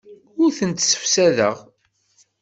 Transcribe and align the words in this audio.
Ur 0.41 0.51
tent-ssefsadeɣ. 0.57 1.55